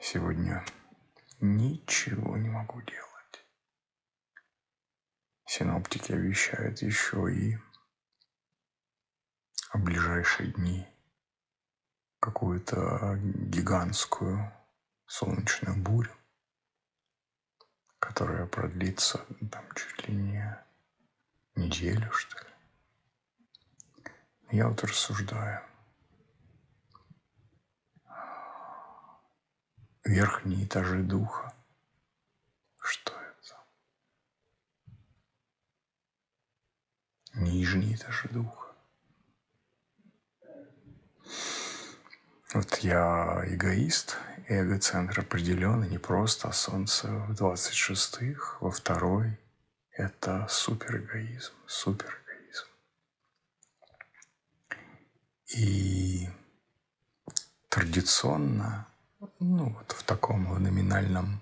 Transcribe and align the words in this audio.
Сегодня 0.00 0.64
ничего 1.40 2.36
не 2.36 2.48
могу 2.48 2.80
делать. 2.82 3.46
Синоптики 5.46 6.12
обещают 6.12 6.82
еще 6.82 7.32
и 7.32 7.56
в 9.72 9.82
ближайшие 9.82 10.52
дни 10.52 10.86
какую-то 12.20 13.18
гигантскую 13.22 14.52
солнечную 15.06 15.76
бурю, 15.82 16.12
которая 17.98 18.46
продлится 18.46 19.24
там 19.50 19.64
чуть 19.74 20.08
ли 20.08 20.14
не 20.14 20.66
неделю, 21.54 22.10
что 22.12 22.38
ли. 22.38 22.50
Я 24.50 24.68
вот 24.68 24.82
рассуждаю. 24.84 25.62
Верхние 30.06 30.64
этажи 30.64 31.02
духа. 31.02 31.52
Что 32.78 33.12
это? 33.12 33.56
Нижние 37.34 37.96
этажи 37.96 38.28
духа. 38.28 38.72
Вот 42.54 42.76
я 42.78 43.42
эгоист, 43.46 44.16
эгоцентр 44.46 45.20
определен, 45.20 45.82
и 45.82 45.88
не 45.88 45.98
просто, 45.98 46.48
а 46.48 46.52
солнце 46.52 47.08
в 47.08 47.32
26-х, 47.32 48.58
во 48.60 48.70
второй– 48.70 49.36
это 49.90 50.46
суперэгоизм, 50.48 51.52
суперэгоизм. 51.66 52.66
И 55.48 56.28
традиционно, 57.68 58.86
ну 59.40 59.70
вот 59.70 59.92
в 59.92 60.02
таком 60.02 60.44
номинальном 60.62 61.40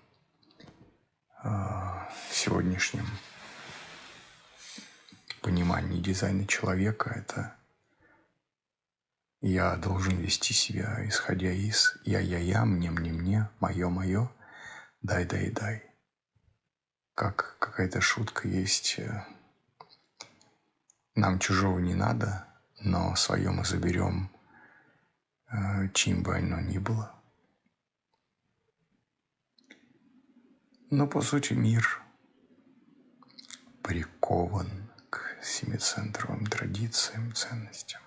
э, 1.42 1.48
сегодняшнем 2.30 3.06
понимании 5.42 6.00
дизайна 6.00 6.47
человека, 6.47 7.11
это 7.11 7.56
я 9.41 9.77
должен 9.77 10.17
вести 10.19 10.55
себя, 10.55 11.06
исходя 11.06 11.50
из 11.50 11.97
«я-я-я», 12.05 12.64
«мне-мне-мне», 12.64 13.50
«моё-моё», 13.61 14.30
«дай-дай-дай». 15.02 15.83
Как 17.14 17.56
какая-то 17.58 18.00
шутка 18.00 18.48
есть 18.48 18.98
э, 18.98 19.27
«нам 21.14 21.41
чужого 21.41 21.78
не 21.80 21.95
надо, 21.95 22.47
но 22.80 23.14
свое 23.17 23.50
мы 23.50 23.64
заберем, 23.64 24.30
э, 25.50 25.89
чьим 25.92 26.22
бы 26.22 26.36
оно 26.36 26.61
ни 26.61 26.78
было». 26.78 27.14
Но, 30.97 31.09
по 31.09 31.23
сути, 31.23 31.55
мир 31.55 32.00
прикован 33.83 34.70
к 35.11 35.20
семицентровым 35.42 36.47
традициям, 36.47 37.34
ценностям. 37.34 38.01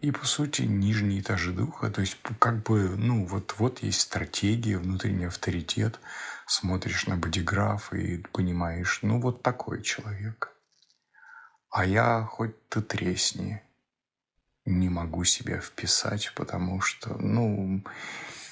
И, 0.00 0.12
по 0.12 0.24
сути, 0.24 0.62
нижние 0.62 1.22
этажи 1.22 1.52
духа, 1.52 1.90
то 1.90 2.02
есть 2.02 2.18
как 2.38 2.62
бы, 2.62 2.90
ну, 2.96 3.26
вот, 3.26 3.56
вот 3.58 3.82
есть 3.82 4.02
стратегия, 4.02 4.78
внутренний 4.78 5.24
авторитет, 5.24 5.98
смотришь 6.46 7.08
на 7.08 7.16
бодиграф 7.16 7.92
и 7.92 8.18
понимаешь, 8.18 9.00
ну, 9.02 9.20
вот 9.20 9.42
такой 9.42 9.82
человек. 9.82 10.52
А 11.68 11.84
я 11.84 12.22
хоть 12.30 12.68
ты 12.68 12.80
тресни, 12.80 13.60
не 14.64 14.88
могу 14.88 15.24
себя 15.24 15.58
вписать, 15.58 16.32
потому 16.36 16.80
что, 16.80 17.18
ну, 17.18 17.82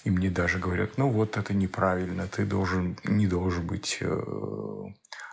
и 0.04 0.10
мне 0.10 0.30
даже 0.30 0.58
говорят, 0.58 0.96
ну 0.96 1.10
вот 1.10 1.36
это 1.36 1.52
неправильно, 1.52 2.26
ты 2.26 2.44
должен, 2.44 2.96
не 3.04 3.26
должен 3.26 3.66
быть 3.66 3.98
э, 4.00 4.84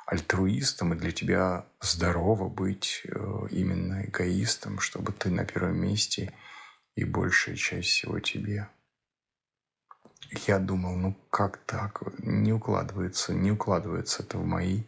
альтруистом, 0.06 0.94
и 0.94 0.98
для 0.98 1.12
тебя 1.12 1.66
здорово 1.82 2.50
быть 2.50 3.02
э, 3.06 3.48
именно 3.52 4.06
эгоистом, 4.06 4.80
чтобы 4.80 5.14
ты 5.14 5.30
на 5.30 5.46
первом 5.46 5.78
месте 5.78 6.34
и 6.96 7.06
большая 7.06 7.56
часть 7.56 7.90
всего 7.90 8.20
тебе. 8.20 8.68
Я 10.48 10.60
думал, 10.60 10.96
ну 10.96 11.16
как 11.30 11.58
так? 11.66 12.02
Не 12.20 12.52
укладывается, 12.52 13.34
не 13.34 13.52
укладывается 13.52 14.24
это 14.24 14.38
в 14.38 14.46
мои 14.46 14.84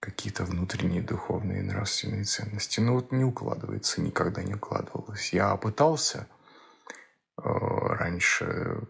какие-то 0.00 0.44
внутренние 0.44 1.02
духовные 1.02 1.62
нравственные 1.62 2.24
ценности. 2.24 2.80
Ну 2.80 2.94
вот 2.94 3.12
не 3.12 3.24
укладывается, 3.24 4.00
никогда 4.00 4.42
не 4.42 4.54
укладывалось. 4.54 5.32
Я 5.32 5.56
пытался 5.56 6.28
раньше 7.36 8.80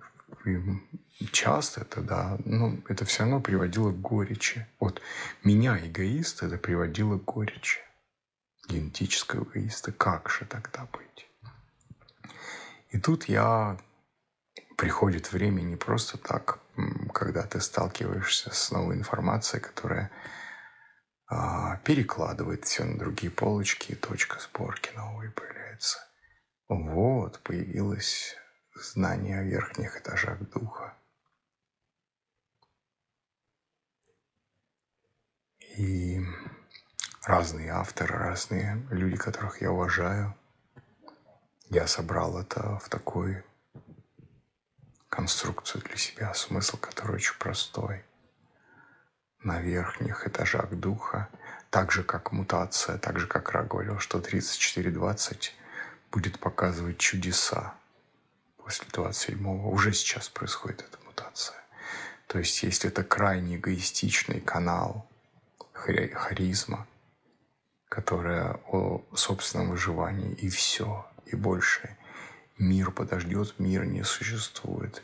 часто 1.33 1.83
это, 1.83 2.01
да, 2.01 2.39
но 2.45 2.77
это 2.89 3.05
все 3.05 3.21
равно 3.21 3.41
приводило 3.41 3.91
к 3.91 4.01
горечи. 4.01 4.67
Вот 4.79 5.01
меня, 5.45 5.79
эгоист, 5.79 6.43
это 6.43 6.59
приводило 6.59 7.19
к 7.19 7.25
горечи. 7.25 7.81
Генетического 8.69 9.45
эгоиста. 9.45 9.93
Как 9.93 10.29
же 10.29 10.45
тогда 10.45 10.89
быть? 10.93 11.29
И 12.91 12.99
тут 12.99 13.25
я 13.25 13.79
приходит 14.77 15.33
время 15.33 15.63
не 15.63 15.77
просто 15.77 16.19
так, 16.19 16.59
когда 17.13 17.43
ты 17.43 17.61
сталкиваешься 17.61 18.53
с 18.53 18.71
новой 18.71 18.97
информацией, 18.97 19.63
которая 19.63 20.11
а, 21.29 21.77
перекладывает 21.79 22.65
все 22.65 22.85
на 22.85 22.99
другие 22.99 23.31
полочки, 23.31 23.93
и 23.93 23.97
точка 23.97 24.39
сборки 24.41 24.91
новой 24.97 25.31
появляется. 25.31 25.99
Вот, 26.69 27.41
появилась 27.45 28.37
знание 28.75 29.39
о 29.39 29.45
верхних 29.45 29.97
этажах 29.97 30.41
духа. 30.51 30.97
И 35.77 36.21
разные 37.23 37.71
авторы, 37.71 38.17
разные 38.17 38.85
люди, 38.91 39.17
которых 39.17 39.61
я 39.63 39.71
уважаю. 39.71 40.35
Я 41.69 41.87
собрал 41.87 42.39
это 42.39 42.79
в 42.79 42.89
такой 42.89 43.45
конструкцию 45.09 45.83
для 45.83 45.97
себя, 45.97 46.35
смысл 46.35 46.79
который 46.79 47.17
очень 47.17 47.39
простой. 47.39 48.05
На 49.41 49.61
верхних 49.61 50.27
этажах 50.27 50.71
духа, 50.71 51.29
так 51.71 51.93
же 51.93 52.03
как 52.03 52.33
мутация, 52.33 52.99
так 52.99 53.21
же 53.21 53.29
как 53.29 53.51
Ра 53.53 53.63
говорил, 53.63 54.01
что 54.01 54.21
3420 54.21 55.55
будет 56.11 56.39
показывать 56.39 56.99
чудеса, 56.99 57.75
после 58.57 58.87
27-го 58.89 59.71
уже 59.71 59.93
сейчас 59.93 60.29
происходит 60.29 60.81
эта 60.81 60.99
мутация. 61.05 61.57
То 62.27 62.39
есть 62.39 62.63
если 62.63 62.91
это 62.91 63.05
крайне 63.05 63.57
эгоистичный 63.57 64.41
канал 64.41 65.09
харизма, 65.73 66.87
которая 67.89 68.61
о 68.67 69.05
собственном 69.15 69.71
выживании 69.71 70.33
и 70.35 70.49
все, 70.49 71.07
и 71.27 71.37
больше. 71.37 71.97
Мир 72.59 72.91
подождет, 72.91 73.55
мир 73.59 73.85
не 73.85 74.03
существует. 74.03 75.03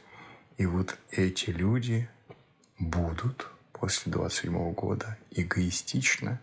И 0.57 0.67
вот 0.67 0.97
эти 1.11 1.51
люди 1.51 2.09
будут 2.79 3.49
после 3.73 4.13
27 4.13 4.73
года 4.73 5.19
эгоистично 5.31 6.41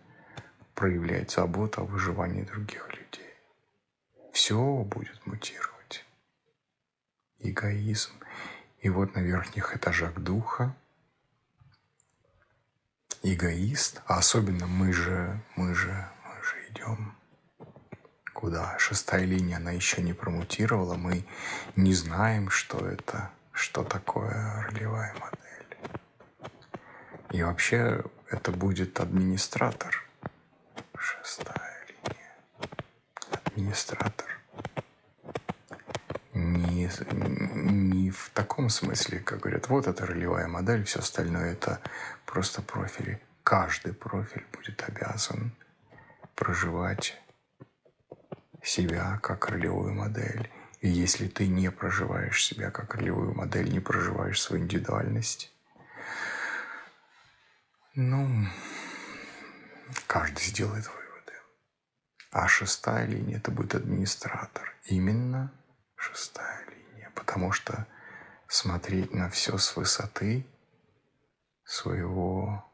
проявлять 0.74 1.30
заботу 1.30 1.82
о 1.82 1.84
выживании 1.84 2.42
других 2.42 2.88
людей. 2.88 3.29
Все 4.32 4.84
будет 4.84 5.26
мутировать 5.26 6.04
эгоизм. 7.38 8.12
И 8.80 8.88
вот 8.88 9.14
на 9.14 9.20
верхних 9.20 9.76
этажах 9.76 10.18
духа 10.18 10.74
эгоист, 13.22 14.00
а 14.06 14.18
особенно 14.18 14.66
мы 14.66 14.92
же, 14.92 15.40
мы 15.56 15.74
же, 15.74 16.08
мы 16.24 16.42
же 16.42 16.56
идем 16.70 17.14
куда? 18.32 18.78
Шестая 18.78 19.24
линия, 19.24 19.58
она 19.58 19.72
еще 19.72 20.00
не 20.00 20.14
промутировала, 20.14 20.94
мы 20.94 21.26
не 21.76 21.92
знаем, 21.92 22.48
что 22.48 22.86
это, 22.86 23.30
что 23.52 23.84
такое 23.84 24.64
ролевая 24.66 25.14
модель. 25.14 25.40
И 27.32 27.42
вообще 27.42 28.02
это 28.30 28.50
будет 28.50 28.98
администратор. 28.98 30.08
Шестая 30.98 31.86
линия. 31.88 32.32
Администратор 33.30 34.19
не, 37.12 38.10
в 38.10 38.30
таком 38.34 38.68
смысле, 38.68 39.20
как 39.20 39.40
говорят, 39.40 39.68
вот 39.68 39.86
это 39.86 40.06
ролевая 40.06 40.48
модель, 40.48 40.84
все 40.84 41.00
остальное 41.00 41.52
это 41.52 41.80
просто 42.26 42.62
профили. 42.62 43.20
Каждый 43.44 43.92
профиль 43.92 44.46
будет 44.52 44.82
обязан 44.86 45.52
проживать 46.34 47.20
себя 48.62 49.18
как 49.22 49.48
ролевую 49.48 49.94
модель. 49.94 50.50
И 50.80 50.88
если 50.88 51.28
ты 51.28 51.46
не 51.46 51.70
проживаешь 51.70 52.44
себя 52.44 52.70
как 52.70 52.94
ролевую 52.94 53.34
модель, 53.34 53.70
не 53.70 53.80
проживаешь 53.80 54.40
свою 54.40 54.62
индивидуальность, 54.62 55.52
ну, 57.94 58.46
каждый 60.06 60.42
сделает 60.42 60.86
выводы. 60.86 61.32
А 62.30 62.48
шестая 62.48 63.06
линия– 63.06 63.36
это 63.38 63.50
будет 63.50 63.74
администратор. 63.74 64.74
Именно 64.84 65.52
Шестая 66.00 66.66
линия. 66.66 67.10
Потому 67.14 67.52
что 67.52 67.86
смотреть 68.48 69.12
на 69.12 69.28
все 69.30 69.58
с 69.58 69.76
высоты 69.76 70.46
своего 71.64 72.64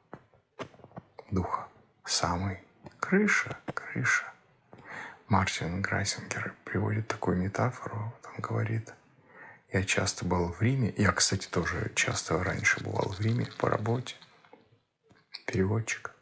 духа. 1.30 1.68
Самый 2.04 2.64
крыша, 3.00 3.58
крыша. 3.74 4.32
Мартин 5.28 5.82
Грайсингер 5.82 6.54
приводит 6.64 7.08
такую 7.08 7.36
метафору, 7.36 8.14
он 8.24 8.40
говорит, 8.40 8.94
я 9.72 9.82
часто 9.82 10.24
был 10.24 10.52
в 10.52 10.62
Риме, 10.62 10.94
я, 10.96 11.10
кстати, 11.12 11.48
тоже 11.48 11.90
часто 11.96 12.42
раньше 12.42 12.82
бывал 12.82 13.12
в 13.12 13.20
Риме 13.20 13.46
по 13.58 13.68
работе, 13.68 14.14
переводчик. 15.46 16.15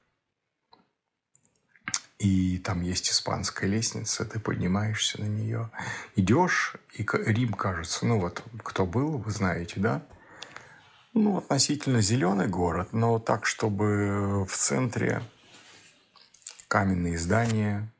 И 2.24 2.56
там 2.56 2.80
есть 2.80 3.10
испанская 3.10 3.68
лестница, 3.68 4.24
ты 4.24 4.40
поднимаешься 4.40 5.20
на 5.20 5.26
нее, 5.26 5.70
идешь, 6.16 6.74
и 6.94 7.06
Рим 7.26 7.52
кажется, 7.52 8.06
ну 8.06 8.18
вот, 8.18 8.42
кто 8.62 8.86
был, 8.86 9.18
вы 9.18 9.30
знаете, 9.30 9.74
да? 9.76 10.02
Ну, 11.12 11.36
относительно 11.36 12.00
зеленый 12.00 12.48
город, 12.48 12.94
но 12.94 13.18
так, 13.18 13.44
чтобы 13.44 14.46
в 14.46 14.56
центре 14.56 15.22
каменные 16.66 17.18
здания, 17.18 17.92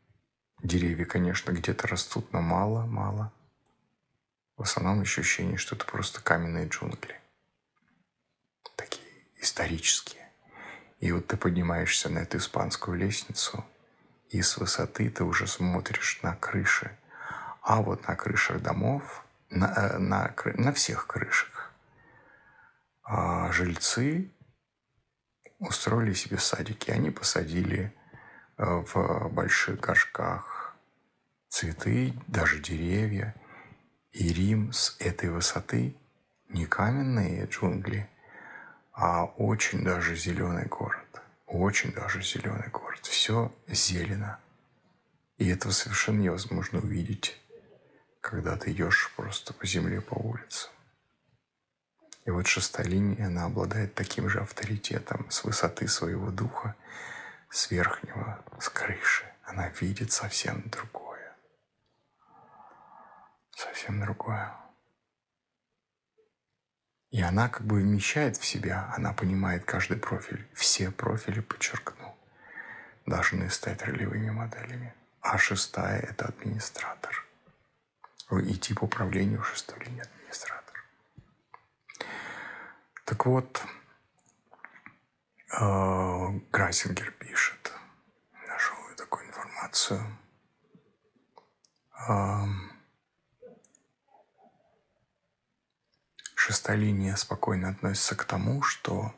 деревья, 0.63 1.05
конечно, 1.05 1.53
где-то 1.53 1.87
растут, 1.87 2.33
но 2.33 2.41
мало, 2.41 2.87
мало. 2.87 3.31
В 4.57 4.63
основном 4.63 5.03
ощущение, 5.03 5.59
что 5.59 5.77
это 5.77 5.85
просто 5.85 6.23
каменные 6.23 6.67
джунгли. 6.67 7.21
Такие 8.75 9.07
исторические. 9.39 10.27
И 11.01 11.13
вот 11.13 11.27
ты 11.27 11.37
поднимаешься 11.37 12.09
на 12.09 12.21
эту 12.21 12.39
испанскую 12.39 12.97
лестницу, 12.97 13.67
и 14.31 14.43
с 14.43 14.57
высоты 14.57 15.11
ты 15.11 15.25
уже 15.25 15.47
смотришь 15.47 16.21
на 16.23 16.35
крыши. 16.37 16.97
А 17.63 17.81
вот 17.81 18.07
на 18.09 18.17
крышах 18.17 18.61
домов, 18.61 19.25
на, 19.51 19.67
э, 19.67 19.99
на, 19.99 20.35
на 20.55 20.73
всех 20.73 21.07
крышах, 21.07 21.73
а 23.03 23.51
жильцы 23.53 24.31
устроили 25.59 26.15
себе 26.15 26.39
садики. 26.39 26.91
Они 26.91 27.11
посадили 27.11 27.95
э, 28.59 28.65
в 28.65 29.29
больших 29.31 29.81
горшках 29.81 30.75
цветы, 31.49 32.15
даже 32.27 32.59
деревья. 32.59 33.35
И 34.13 34.33
Рим 34.33 34.73
с 34.73 34.97
этой 35.01 35.29
высоты 35.29 35.97
не 36.49 36.67
каменные 36.67 37.47
джунгли, 37.47 38.09
а 38.93 39.25
очень 39.25 39.83
даже 39.83 40.15
зеленый 40.15 40.67
город. 40.67 41.04
Очень 41.47 41.93
даже 41.93 42.23
зеленый 42.23 42.69
город. 42.69 43.05
Все 43.07 43.53
зелено. 43.67 44.39
И 45.37 45.49
этого 45.49 45.73
совершенно 45.73 46.21
невозможно 46.21 46.79
увидеть, 46.79 47.41
когда 48.21 48.57
ты 48.57 48.73
идешь 48.73 49.13
просто 49.17 49.53
по 49.53 49.67
земле, 49.67 50.01
по 50.01 50.15
улице. 50.15 50.69
И 52.25 52.31
вот 52.31 52.47
шестая 52.47 52.87
линия, 52.87 53.27
она 53.27 53.45
обладает 53.45 53.95
таким 53.95 54.29
же 54.29 54.41
авторитетом 54.41 55.31
с 55.31 55.45
высоты 55.45 55.89
своего 55.89 56.31
духа, 56.31 56.75
с 57.51 57.71
верхнего, 57.71 58.43
с 58.59 58.69
крыши. 58.71 59.25
Она 59.45 59.69
видит 59.69 60.11
совсем 60.11 60.63
другое. 60.71 61.37
Совсем 63.51 64.01
другое. 64.01 64.55
И 67.15 67.23
она 67.23 67.49
как 67.49 67.65
бы 67.65 67.77
вмещает 67.77 68.37
в 68.37 68.45
себя, 68.45 68.93
она 68.97 69.13
понимает 69.13 69.65
каждый 69.65 69.99
профиль. 69.99 70.45
Все 70.53 70.91
профили, 70.91 71.39
подчеркну, 71.39 72.13
должны 73.07 73.49
стать 73.51 73.83
ролевыми 73.83 74.31
моделями. 74.31 74.93
А 75.21 75.39
шестая– 75.39 76.01
это 76.11 76.25
администратор. 76.25 77.25
И 78.33 78.57
тип 78.57 78.83
управления 78.83 79.39
у 79.39 79.45
шестой 79.45 79.79
линии 79.85 80.01
администратор. 80.01 80.85
Так 83.05 83.27
вот, 83.27 83.63
э, 85.53 86.41
Грайсингер 86.51 87.13
пишет, 87.13 87.73
нашел 88.49 88.77
я 88.91 88.97
такую 88.97 89.25
информацию. 89.29 90.05
Шестая 96.47 96.77
линия 96.77 97.17
спокойно 97.17 97.71
относится 97.71 98.15
к 98.15 98.25
тому, 98.27 98.61
что 98.61 99.15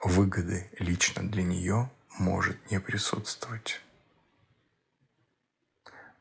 выгоды 0.00 0.68
лично 0.80 1.22
для 1.22 1.44
нее 1.44 1.88
может 2.18 2.72
не 2.72 2.80
присутствовать. 2.80 3.80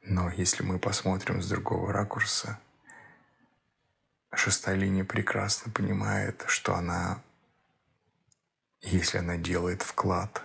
Но 0.03 0.29
если 0.29 0.61
мы 0.61 0.77
посмотрим 0.77 1.41
с 1.41 1.49
другого 1.49 1.91
ракурса, 1.91 2.59
шестая 4.31 4.75
линия 4.75 5.03
прекрасно 5.03 5.71
понимает, 5.71 6.43
что 6.45 6.75
она, 6.75 7.23
если 8.81 9.17
она 9.17 9.35
делает 9.35 9.81
вклад, 9.81 10.43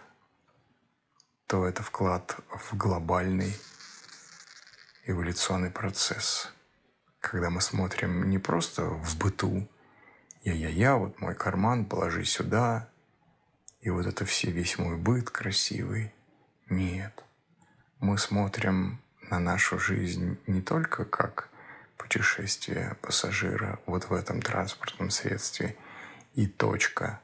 то 1.46 1.66
это 1.66 1.82
вклад 1.82 2.38
в 2.48 2.74
глобальный 2.74 3.54
эволюционный 5.04 5.70
процесс. 5.70 6.50
Когда 7.20 7.50
мы 7.50 7.60
смотрим 7.60 8.28
не 8.30 8.38
просто 8.38 8.84
в 8.84 9.18
быту, 9.18 9.68
я-я-я, 10.42 10.96
вот 10.96 11.20
мой 11.20 11.34
карман, 11.34 11.84
положи 11.84 12.24
сюда, 12.24 12.88
и 13.80 13.90
вот 13.90 14.06
это 14.06 14.24
все, 14.24 14.50
весь 14.50 14.78
мой 14.78 14.96
быт 14.96 15.30
красивый. 15.30 16.12
Нет. 16.68 17.22
Мы 17.98 18.16
смотрим 18.16 19.00
на 19.30 19.38
нашу 19.38 19.78
жизнь 19.78 20.38
не 20.46 20.62
только 20.62 21.04
как 21.04 21.50
путешествие 21.98 22.96
пассажира 23.02 23.78
вот 23.84 24.08
в 24.08 24.14
этом 24.14 24.40
транспортном 24.40 25.10
средстве 25.10 25.76
и 26.34 26.46
точка, 26.46 27.20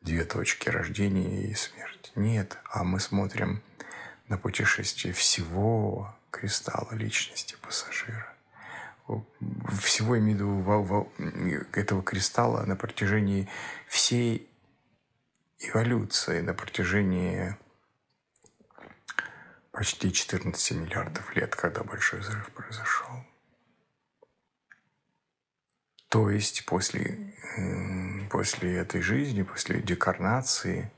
две 0.00 0.24
точки 0.24 0.68
рождения 0.68 1.50
и 1.50 1.54
смерти. 1.54 2.12
Нет, 2.14 2.58
а 2.70 2.84
мы 2.84 3.00
смотрим 3.00 3.62
на 4.28 4.38
путешествие 4.38 5.12
всего 5.12 6.14
кристалла 6.30 6.94
личности 6.94 7.56
пассажира. 7.60 8.32
Всего 9.80 10.18
имею 10.18 11.66
этого 11.72 12.02
кристалла 12.02 12.64
на 12.66 12.76
протяжении 12.76 13.48
всей 13.86 14.48
эволюции, 15.58 16.40
на 16.40 16.54
протяжении 16.54 17.56
почти 19.72 20.12
14 20.12 20.72
миллиардов 20.72 21.34
лет, 21.36 21.54
когда 21.54 21.82
большой 21.82 22.20
взрыв 22.20 22.50
произошел. 22.52 23.24
То 26.08 26.28
есть 26.28 26.66
после, 26.66 27.34
после 28.30 28.78
этой 28.78 29.00
жизни, 29.00 29.42
после 29.42 29.80
декарнации, 29.80 30.90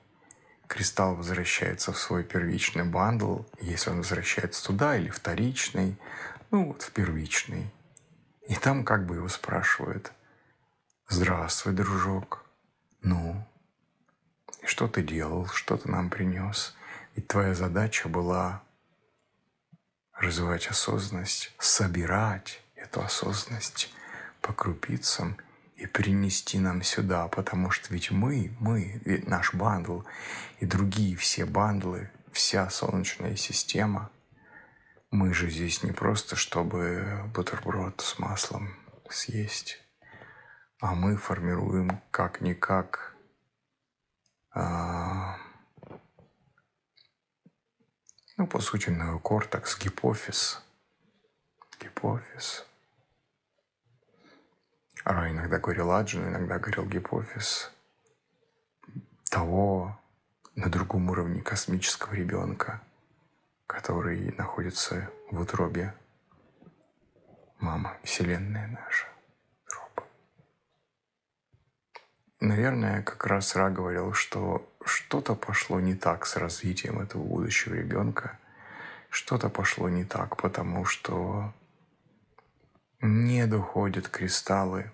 кристалл 0.66 1.16
возвращается 1.16 1.92
в 1.92 1.98
свой 1.98 2.24
первичный 2.24 2.84
бандл, 2.84 3.40
если 3.60 3.90
он 3.90 3.98
возвращается 3.98 4.64
туда, 4.64 4.96
или 4.96 5.10
вторичный, 5.10 5.98
ну 6.50 6.68
вот 6.68 6.82
в 6.82 6.92
первичный. 6.92 7.70
И 8.48 8.54
там 8.54 8.84
как 8.84 9.06
бы 9.06 9.16
его 9.16 9.28
спрашивают, 9.28 10.12
«Здравствуй, 11.08 11.74
дружок, 11.74 12.44
ну, 13.02 13.46
и 14.62 14.66
что 14.66 14.88
ты 14.88 15.02
делал, 15.02 15.46
что 15.48 15.76
ты 15.76 15.90
нам 15.90 16.10
принес?» 16.10 16.74
Ведь 17.14 17.28
твоя 17.28 17.54
задача 17.54 18.08
была 18.08 18.62
развивать 20.14 20.68
осознанность, 20.68 21.52
собирать 21.58 22.62
эту 22.74 23.02
осознанность 23.02 23.92
по 24.40 24.52
крупицам 24.52 25.36
и 25.76 25.86
принести 25.86 26.58
нам 26.58 26.82
сюда, 26.82 27.28
потому 27.28 27.70
что 27.70 27.92
ведь 27.92 28.10
мы, 28.10 28.54
мы, 28.60 29.00
ведь 29.04 29.26
наш 29.26 29.52
бандл 29.52 30.02
и 30.60 30.66
другие 30.66 31.16
все 31.16 31.44
бандлы, 31.44 32.10
вся 32.32 32.70
Солнечная 32.70 33.36
система, 33.36 34.10
мы 35.12 35.34
же 35.34 35.50
здесь 35.50 35.82
не 35.82 35.92
просто, 35.92 36.36
чтобы 36.36 37.30
бутерброд 37.34 38.00
с 38.00 38.18
маслом 38.18 38.74
съесть, 39.08 39.78
а 40.80 40.94
мы 40.94 41.16
формируем 41.16 42.00
как-никак 42.10 43.14
а, 44.54 45.36
ну, 48.36 48.46
по 48.46 48.60
сути, 48.60 48.88
неокортекс, 48.88 49.78
гипофиз. 49.78 50.62
Гипофиз. 51.78 52.66
Ра 55.04 55.30
иногда 55.30 55.58
говорил 55.58 55.92
Аджин, 55.92 56.26
иногда 56.26 56.58
говорил 56.58 56.86
гипофиз 56.86 57.70
того 59.30 60.00
на 60.54 60.70
другом 60.70 61.10
уровне 61.10 61.42
космического 61.42 62.14
ребенка, 62.14 62.82
который 63.72 64.32
находится 64.36 65.10
в 65.30 65.40
утробе 65.40 65.94
мама, 67.58 67.96
Вселенная 68.04 68.66
наша. 68.68 69.06
Утроба. 69.66 70.06
Наверное, 72.40 73.02
как 73.02 73.26
раз 73.26 73.56
Ра 73.56 73.70
говорил, 73.70 74.12
что 74.12 74.70
что-то 74.84 75.34
пошло 75.34 75.80
не 75.80 75.94
так 75.94 76.26
с 76.26 76.36
развитием 76.36 77.00
этого 77.00 77.22
будущего 77.22 77.74
ребенка. 77.74 78.38
Что-то 79.08 79.48
пошло 79.48 79.88
не 79.88 80.04
так, 80.04 80.36
потому 80.36 80.84
что 80.84 81.54
не 83.00 83.46
доходят 83.46 84.08
кристаллы 84.08 84.92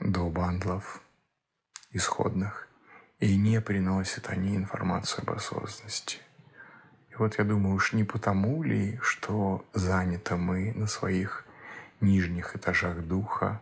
до 0.00 0.30
бандлов 0.30 1.02
исходных, 1.90 2.68
и 3.20 3.36
не 3.36 3.60
приносят 3.60 4.28
они 4.28 4.56
информацию 4.56 5.22
об 5.22 5.30
осознанности. 5.30 6.20
И 7.14 7.16
вот 7.16 7.38
я 7.38 7.44
думаю, 7.44 7.76
уж 7.76 7.92
не 7.92 8.02
потому 8.02 8.64
ли, 8.64 8.98
что 9.00 9.64
заняты 9.72 10.34
мы 10.34 10.72
на 10.72 10.88
своих 10.88 11.44
нижних 12.00 12.56
этажах 12.56 13.02
духа, 13.02 13.60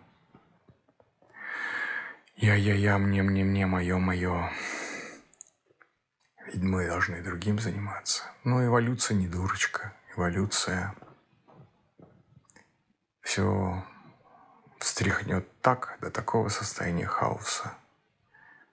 я-я-я, 2.36 2.96
мне-мне-мне, 2.96 3.66
мое-мое, 3.66 4.50
ведь 6.46 6.62
мы 6.62 6.86
должны 6.86 7.22
другим 7.22 7.58
заниматься. 7.58 8.24
Но 8.42 8.64
эволюция 8.64 9.18
не 9.18 9.28
дурочка. 9.28 9.92
Эволюция 10.16 10.94
все 13.20 13.84
встряхнет 14.78 15.46
так, 15.60 15.98
до 16.00 16.10
такого 16.10 16.48
состояния 16.48 17.06
хаоса, 17.06 17.74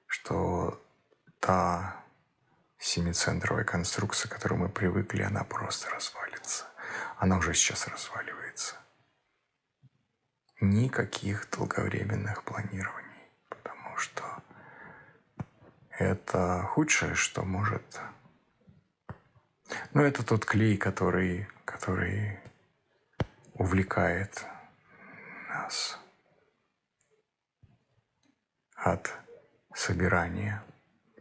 что 0.07 0.81
та 1.41 1.98
семицентровая 2.79 3.65
конструкция, 3.65 4.29
к 4.29 4.33
которой 4.33 4.55
мы 4.55 4.69
привыкли, 4.69 5.21
она 5.21 5.43
просто 5.43 5.89
развалится. 5.89 6.65
Она 7.17 7.37
уже 7.37 7.53
сейчас 7.53 7.87
разваливается. 7.87 8.75
Никаких 10.61 11.49
долговременных 11.51 12.43
планирований, 12.43 13.29
потому 13.49 13.97
что 13.97 14.23
это 15.91 16.63
худшее, 16.63 17.15
что 17.15 17.43
может... 17.43 18.01
Но 19.93 20.01
это 20.01 20.25
тот 20.25 20.45
клей, 20.45 20.77
который, 20.77 21.47
который 21.63 22.39
увлекает 23.53 24.43
нас 25.49 25.99
от 28.75 29.13
собирания 29.75 30.63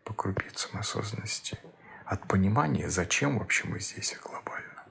по 0.09 0.15
крупицам 0.15 0.79
осознанности, 0.79 1.59
от 2.07 2.27
понимания, 2.27 2.89
зачем 2.89 3.39
вообще 3.39 3.69
мы 3.69 3.79
здесь 3.79 4.17
глобально. 4.23 4.85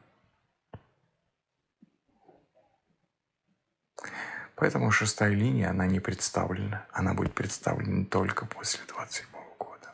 Поэтому 4.56 4.92
шестая 4.92 5.32
линия, 5.32 5.72
она 5.72 5.88
не 5.88 6.00
представлена. 6.00 6.86
Она 6.92 7.16
будет 7.16 7.34
представлена 7.34 8.06
только 8.06 8.46
после 8.46 8.82
27 8.88 9.26
года. 9.58 9.92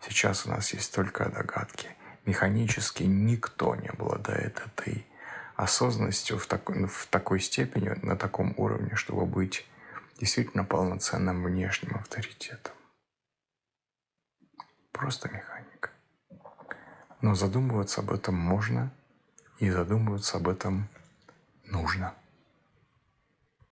Сейчас 0.00 0.46
у 0.46 0.50
нас 0.50 0.72
есть 0.72 0.94
только 0.94 1.28
догадки. 1.28 1.88
Механически 2.24 3.02
никто 3.02 3.74
не 3.74 3.88
обладает 3.88 4.62
этой 4.64 5.04
осознанностью 5.56 6.38
в, 6.38 6.46
так, 6.46 6.70
в 6.70 7.08
такой 7.08 7.40
степени, 7.40 7.88
на 8.02 8.16
таком 8.16 8.54
уровне, 8.56 8.94
чтобы 8.94 9.26
быть 9.26 9.66
действительно 10.20 10.64
полноценным 10.64 11.42
внешним 11.42 11.96
авторитетом. 11.96 12.72
Просто 14.92 15.28
механика. 15.28 15.90
Но 17.20 17.34
задумываться 17.34 18.00
об 18.00 18.10
этом 18.10 18.34
можно, 18.34 18.90
и 19.58 19.70
задумываться 19.70 20.38
об 20.38 20.48
этом 20.48 20.88
нужно. 21.66 22.14